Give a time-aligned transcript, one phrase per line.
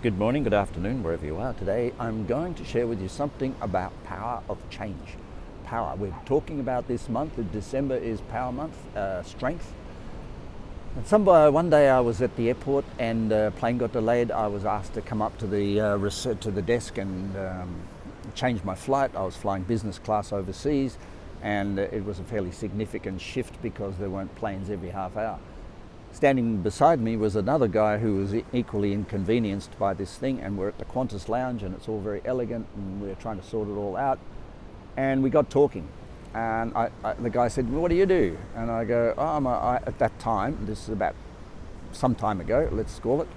[0.00, 1.54] Good morning, good afternoon, wherever you are.
[1.54, 5.16] Today I'm going to share with you something about power of change.
[5.64, 5.96] Power.
[5.96, 7.32] We're talking about this month.
[7.50, 9.72] December is Power Month, uh, strength.
[10.94, 14.30] And some, uh, one day I was at the airport and uh, plane got delayed.
[14.30, 17.74] I was asked to come up to the uh, to the desk and um,
[18.36, 19.10] change my flight.
[19.16, 20.96] I was flying business class overseas,
[21.42, 25.40] and it was a fairly significant shift because there weren't planes every half hour.
[26.18, 30.66] Standing beside me was another guy who was equally inconvenienced by this thing, and we're
[30.66, 33.74] at the Qantas Lounge, and it's all very elegant, and we're trying to sort it
[33.74, 34.18] all out.
[34.96, 35.86] And we got talking,
[36.34, 39.26] and I, I, the guy said, well, "What do you do?" And I go, "Oh,
[39.26, 40.58] I'm a, I, at that time.
[40.66, 41.14] This is about
[41.92, 42.68] some time ago.
[42.72, 43.28] Let's call it.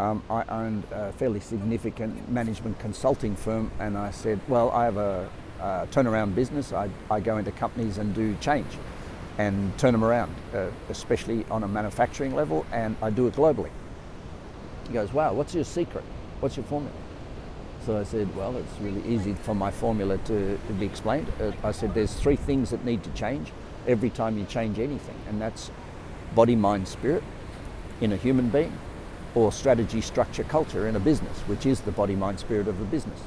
[0.00, 4.96] Um, I owned a fairly significant management consulting firm, and I said, "Well, I have
[4.96, 6.72] a, a turnaround business.
[6.72, 8.76] I, I go into companies and do change."
[9.38, 13.70] And turn them around, uh, especially on a manufacturing level, and I do it globally.
[14.88, 16.04] He goes, Wow, what's your secret?
[16.40, 16.94] What's your formula?
[17.86, 21.32] So I said, Well, it's really easy for my formula to, be explained.
[21.40, 23.52] Uh, I said, There's three things that need to change
[23.86, 25.70] every time you change anything, and that's
[26.34, 27.22] body, mind, spirit
[28.00, 28.76] in a human being,
[29.34, 32.84] or strategy, structure, culture in a business, which is the body, mind, spirit of a
[32.84, 33.20] business.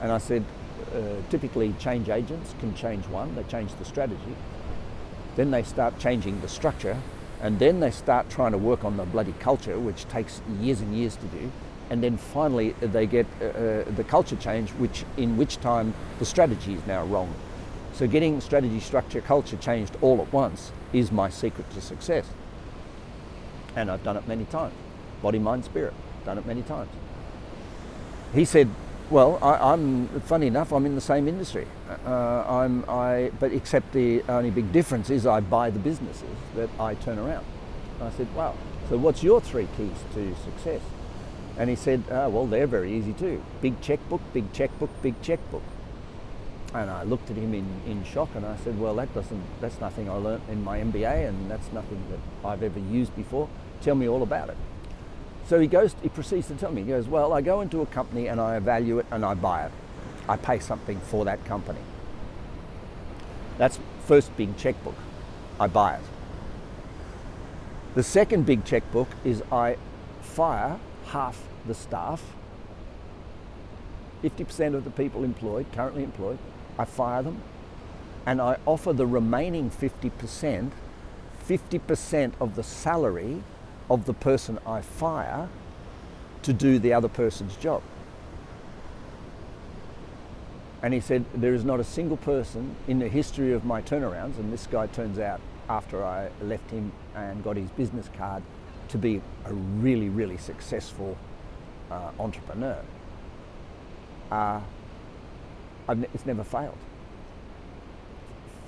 [0.00, 0.44] And I said,
[0.94, 0.98] uh,
[1.30, 4.36] typically change agents can change one, they change the strategy,
[5.36, 7.00] then they start changing the structure,
[7.40, 10.96] and then they start trying to work on the bloody culture, which takes years and
[10.96, 11.52] years to do.
[11.90, 16.24] And then finally, they get uh, uh, the culture change, which in which time the
[16.24, 17.32] strategy is now wrong.
[17.92, 22.26] So, getting strategy, structure, culture changed all at once is my secret to success.
[23.76, 24.74] And I've done it many times.
[25.22, 25.94] Body, mind, spirit.
[26.24, 26.90] Done it many times.
[28.34, 28.68] He said,
[29.10, 30.72] well, I, am funny enough.
[30.72, 31.66] I'm in the same industry.
[32.04, 36.68] Uh, I'm, I, but except the only big difference is I buy the businesses that
[36.80, 37.46] I turn around.
[38.00, 38.54] And I said, wow.
[38.88, 40.80] So what's your three keys to success?
[41.58, 43.42] And he said, uh, well, they're very easy too.
[43.62, 45.62] Big checkbook, big checkbook, big checkbook.
[46.74, 49.80] And I looked at him in, in shock and I said, well, that doesn't, that's
[49.80, 53.48] nothing I learnt in my MBA and that's nothing that I've ever used before.
[53.80, 54.56] Tell me all about it.
[55.46, 57.86] So he goes, he proceeds to tell me, he goes, well, I go into a
[57.86, 59.72] company and I evaluate it and I buy it.
[60.28, 61.80] I pay something for that company.
[63.58, 64.96] That's first big checkbook.
[65.60, 66.02] I buy it.
[67.94, 69.76] The second big checkbook is I
[70.20, 72.22] fire half the staff,
[74.22, 76.38] 50% of the people employed, currently employed,
[76.78, 77.42] I fire them
[78.26, 80.72] and I offer the remaining 50%,
[81.48, 83.42] 50% of the salary
[83.88, 85.48] of the person I fire
[86.42, 87.82] to do the other person's job.
[90.82, 94.38] And he said, There is not a single person in the history of my turnarounds,
[94.38, 98.42] and this guy turns out after I left him and got his business card
[98.88, 101.16] to be a really, really successful
[101.90, 102.78] uh, entrepreneur.
[104.30, 104.60] Uh,
[105.88, 106.78] it's never failed.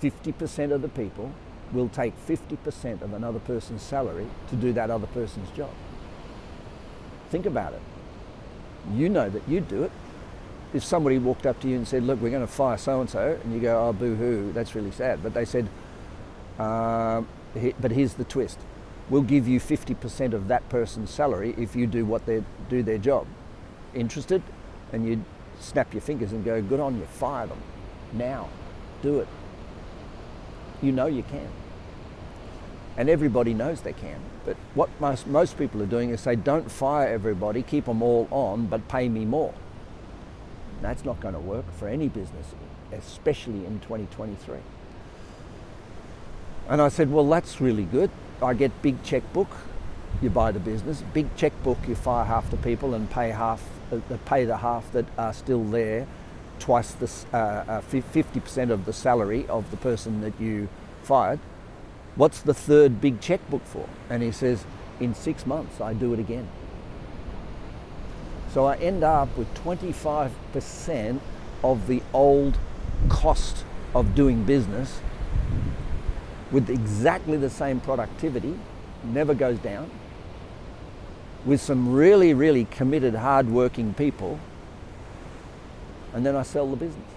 [0.02, 1.32] 50% of the people
[1.72, 5.70] will take 50% of another person's salary to do that other person's job.
[7.30, 7.82] Think about it.
[8.94, 9.92] You know that you'd do it.
[10.72, 13.08] If somebody walked up to you and said, Look, we're going to fire so and
[13.08, 15.22] so, and you go, Oh, boo hoo, that's really sad.
[15.22, 15.68] But they said,
[16.58, 17.22] uh,
[17.80, 18.58] But here's the twist
[19.10, 22.98] we'll give you 50% of that person's salary if you do what they do their
[22.98, 23.26] job.
[23.94, 24.42] Interested?
[24.92, 25.24] And you
[25.60, 27.60] snap your fingers and go, Good on you, fire them
[28.12, 28.48] now,
[29.02, 29.28] do it
[30.82, 31.48] you know you can.
[32.96, 34.20] And everybody knows they can.
[34.44, 38.26] But what most, most people are doing is say, don't fire everybody, keep them all
[38.30, 39.54] on, but pay me more.
[40.82, 42.54] That's not going to work for any business,
[42.92, 44.58] especially in 2023.
[46.68, 48.10] And I said, well, that's really good.
[48.42, 49.48] I get big checkbook,
[50.20, 51.02] you buy the business.
[51.12, 53.62] Big checkbook, you fire half the people and pay half,
[53.92, 56.06] uh, pay the half that are still there
[56.58, 60.68] twice the uh, 50% uh, of the salary of the person that you
[61.02, 61.40] fired.
[62.16, 63.88] What's the third big checkbook for?
[64.10, 64.64] And he says,
[65.00, 66.48] in six months, I do it again.
[68.52, 71.20] So I end up with 25%
[71.62, 72.58] of the old
[73.08, 75.00] cost of doing business
[76.50, 78.58] with exactly the same productivity,
[79.04, 79.90] never goes down,
[81.44, 84.40] with some really, really committed, hard-working people
[86.14, 87.10] and then I sell the business.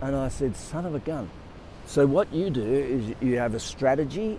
[0.00, 1.30] And I said, son of a gun.
[1.86, 4.38] So what you do is you have a strategy,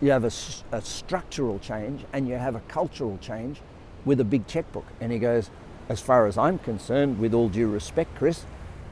[0.00, 0.30] you have a,
[0.70, 3.60] a structural change, and you have a cultural change
[4.04, 4.86] with a big checkbook.
[5.00, 5.50] And he goes,
[5.88, 8.44] as far as I'm concerned, with all due respect, Chris,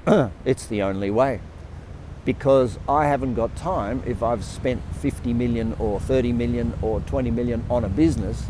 [0.44, 1.40] it's the only way.
[2.24, 7.30] Because I haven't got time if I've spent 50 million or 30 million or 20
[7.30, 8.46] million on a business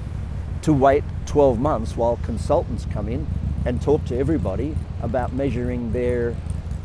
[0.62, 3.26] to wait 12 months while consultants come in
[3.66, 6.34] and talk to everybody about measuring their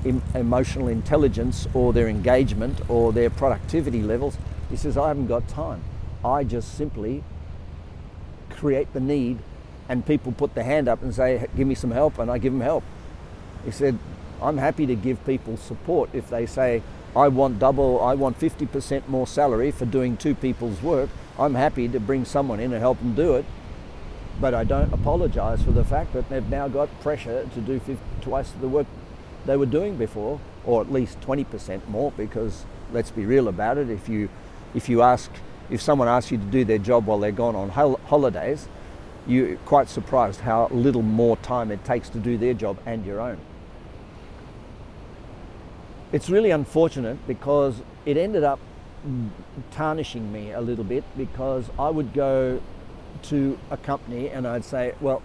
[0.04, 4.38] em- emotional intelligence or their engagement or their productivity levels.
[4.69, 5.83] He says, I haven't got time.
[6.25, 7.24] I just simply
[8.50, 9.38] create the need
[9.88, 12.54] and people put their hand up and say, give me some help, and I give
[12.54, 12.83] them help.
[13.66, 14.00] He said,
[14.42, 16.81] I'm happy to give people support if they say,
[17.16, 21.10] I want double, I want 50% more salary for doing two people's work.
[21.38, 23.45] I'm happy to bring someone in and help them do it.
[24.42, 27.98] But I don't apologize for the fact that they've now got pressure to do 50,
[28.22, 28.88] twice the work
[29.46, 33.90] they were doing before, or at least 20% more, because let's be real about it.
[33.92, 34.30] If you,
[34.74, 35.30] if you ask,
[35.70, 38.68] if someone asks you to do their job while they're gone on hol- holidays,
[39.28, 43.22] you're quite surprised how little more time it takes to do their job and your
[43.22, 43.38] own.
[46.12, 48.60] It's really unfortunate because it ended up
[49.72, 52.60] tarnishing me a little bit because I would go
[53.24, 55.22] to a company and I'd say, Well,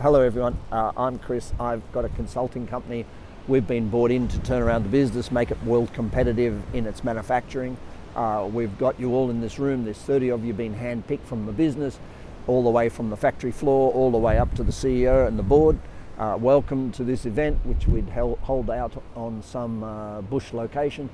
[0.00, 3.06] hello everyone, uh, I'm Chris, I've got a consulting company.
[3.48, 7.02] We've been brought in to turn around the business, make it world competitive in its
[7.02, 7.76] manufacturing.
[8.14, 11.46] Uh, we've got you all in this room, there's 30 of you being handpicked from
[11.46, 11.98] the business,
[12.46, 15.38] all the way from the factory floor, all the way up to the CEO and
[15.38, 15.78] the board.
[16.18, 21.08] Uh, welcome to this event, which we'd hold out on some uh, bush location.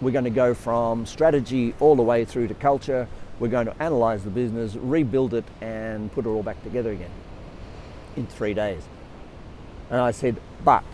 [0.00, 3.08] We're going to go from strategy all the way through to culture.
[3.40, 7.10] We're going to analyze the business, rebuild it, and put it all back together again
[8.16, 8.82] in three days.
[9.90, 10.84] And I said, but,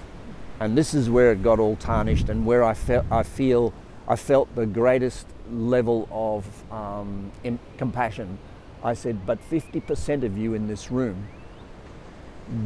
[0.61, 3.73] and this is where it got all tarnished, and where I felt, I feel,
[4.07, 7.33] I felt the greatest level of um,
[7.79, 8.39] compassion.
[8.83, 11.29] I said, but 50% of you in this room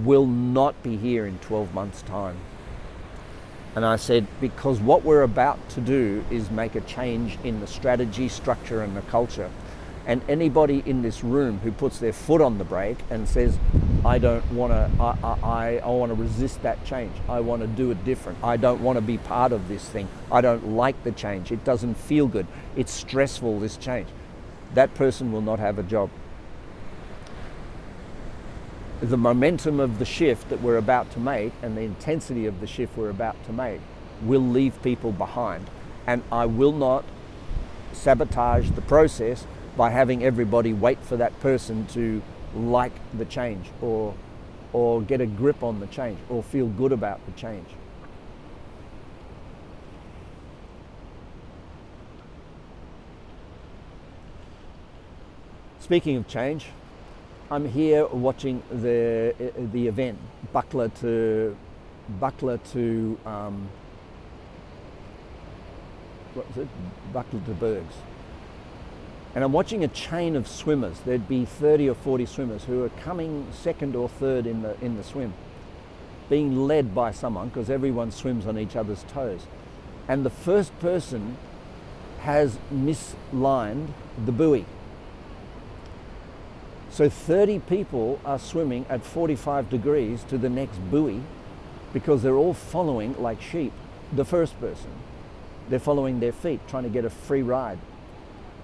[0.05, 2.37] will not be here in 12 months' time.
[3.77, 7.67] And I said, because what we're about to do is make a change in the
[7.69, 9.51] strategy, structure, and the culture.
[10.09, 13.57] And anybody in this room who puts their foot on the brake and says,
[14.05, 17.15] I don't want to, I, I, I want to resist that change.
[17.29, 18.43] I want to do it different.
[18.43, 20.09] I don't want to be part of this thing.
[20.33, 21.53] I don't like the change.
[21.53, 22.47] It doesn't feel good.
[22.75, 24.09] It's stressful, this change.
[24.75, 26.11] That person will not have a job
[29.01, 32.67] the momentum of the shift that we're about to make and the intensity of the
[32.67, 33.81] shift we're about to make
[34.23, 35.71] will leave people behind.
[36.07, 37.05] And I will not
[37.93, 39.47] sabotage the process
[39.79, 42.21] by having everybody wait for that person to
[42.53, 44.13] like the change or,
[44.73, 47.69] or get a grip on the change or feel good about the change.
[55.79, 56.67] Speaking of change,
[57.49, 59.33] I'm here watching the
[59.73, 60.19] the event,
[60.53, 61.57] Buckler to
[62.21, 63.69] Buckler to um,
[66.35, 66.69] what was it?
[67.13, 67.95] Buckler to Bergs.
[69.39, 70.99] And I'm watching a chain of swimmers.
[71.05, 74.97] There'd be 30 or 40 swimmers who are coming second or third in the in
[74.97, 75.33] the swim,
[76.29, 79.47] being led by someone because everyone swims on each other's toes.
[80.09, 81.37] And the first person
[82.23, 83.95] has mislined
[84.27, 84.67] the buoy
[86.91, 91.21] so 30 people are swimming at 45 degrees to the next buoy
[91.93, 93.73] because they're all following like sheep
[94.13, 94.91] the first person.
[95.69, 97.79] They're following their feet, trying to get a free ride.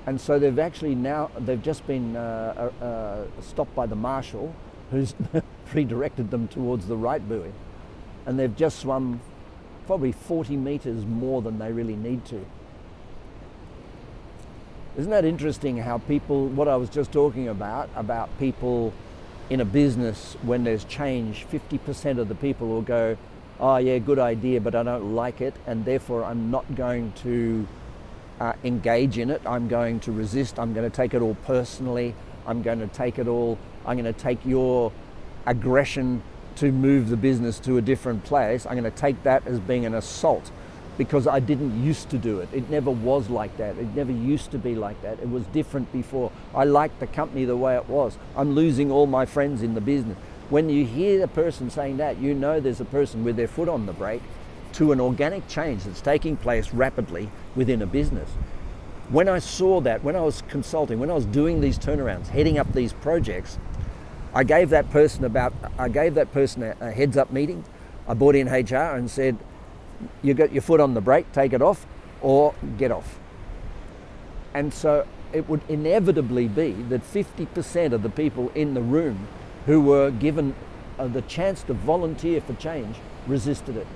[0.07, 4.55] And so they've actually now, they've just been uh, uh, uh stopped by the marshal
[4.91, 5.15] who's
[5.75, 7.53] redirected them towards the right buoy.
[8.27, 9.21] And they've just swum
[9.87, 12.45] probably 40 meters more than they really need to.
[14.97, 18.93] Isn't that interesting how people, what I was just talking about, about people
[19.51, 23.17] in a business when there's change, 50% of the people will go,
[23.61, 27.67] oh yeah, good idea, but I don't like it, and therefore I'm not going to
[28.41, 29.43] uh, engage in it.
[29.47, 30.59] I'm going to resist.
[30.59, 32.15] I'm going to take it all personally.
[32.47, 34.93] I'm going to take it all, I'm going to take your
[35.47, 36.23] aggression
[36.57, 38.67] to move the business to a different place.
[38.67, 40.51] I'm going to take that as being an assault
[40.97, 42.49] because I didn't used to do it.
[42.53, 43.77] It never was like that.
[43.79, 45.19] It never used to be like that.
[45.19, 46.31] It was different before.
[46.55, 48.17] I liked the company the way it was.
[48.37, 50.17] I'm losing all my friends in the business.
[50.51, 53.69] When you hear a person saying that, you know there's a person with their foot
[53.69, 54.23] on the brake
[54.75, 58.29] to an organic change that's taking place rapidly within a business.
[59.09, 62.59] When I saw that, when I was consulting, when I was doing these turnarounds, heading
[62.59, 63.59] up these projects,
[64.35, 67.65] I gave that person about I gave that person a, a heads up meeting.
[68.09, 69.39] I brought in HR and said,
[70.23, 71.87] you got your foot on the brake, take it off,
[72.21, 73.19] or get off.
[74.53, 79.29] And so it would inevitably be that 50% of the people in the room
[79.67, 80.55] who were given
[80.99, 83.87] uh, the chance to volunteer for change resisted it.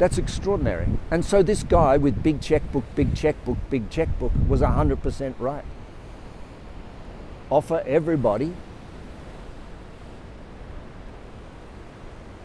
[0.00, 0.88] That's extraordinary.
[1.10, 5.64] And so this guy with big checkbook, big checkbook, big checkbook was 100% right.
[7.50, 8.54] Offer everybody,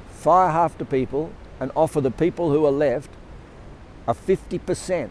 [0.10, 3.10] fire half the people, and offer the people who are left
[4.06, 5.10] a 50%,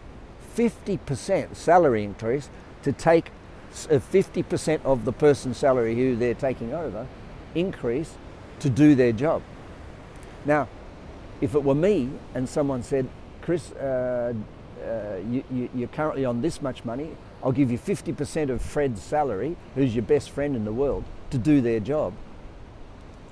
[0.55, 2.51] 50% salary increase
[2.83, 3.31] to take
[3.73, 7.07] 50% uh, of the person's salary who they're taking over
[7.55, 8.13] increase
[8.59, 9.41] to do their job.
[10.45, 10.67] Now,
[11.41, 13.07] if it were me and someone said,
[13.41, 14.33] Chris, uh,
[14.83, 19.01] uh, you, you, you're currently on this much money, I'll give you 50% of Fred's
[19.01, 22.13] salary, who's your best friend in the world, to do their job.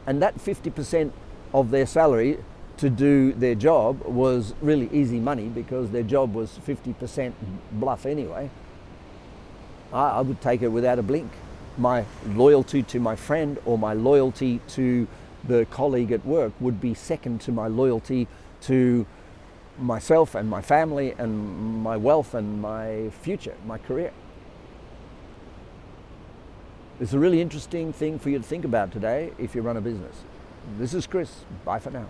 [0.05, 1.11] And that 50%
[1.53, 2.39] of their salary
[2.77, 7.33] to do their job was really easy money because their job was 50%
[7.71, 8.49] bluff anyway.
[9.93, 11.31] I, I would take it without a blink.
[11.77, 15.07] My loyalty to my friend or my loyalty to
[15.43, 18.27] the colleague at work would be second to my loyalty
[18.61, 19.05] to
[19.79, 24.11] myself and my family and my wealth and my future, my career.
[26.99, 29.81] It's a really interesting thing for you to think about today if you run a
[29.81, 30.15] business.
[30.77, 31.43] This is Chris.
[31.65, 32.07] Bye for now.